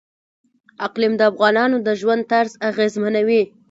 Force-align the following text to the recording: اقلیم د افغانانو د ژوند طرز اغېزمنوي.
اقلیم 0.87 1.13
د 1.17 1.21
افغانانو 1.31 1.77
د 1.85 1.87
ژوند 1.99 2.21
طرز 2.31 2.51
اغېزمنوي. 2.69 3.43